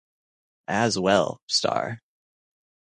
[0.67, 2.01] As well, Star!